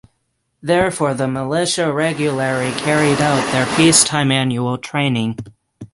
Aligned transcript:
Thereafter 0.63 1.13
the 1.13 1.27
militia 1.27 1.93
regularly 1.93 2.71
carried 2.71 3.21
out 3.21 3.51
their 3.51 3.67
peacetime 3.77 4.31
annual 4.31 4.79
training. 4.79 5.37